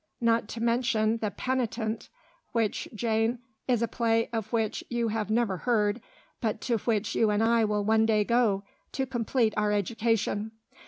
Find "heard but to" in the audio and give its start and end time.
5.57-6.77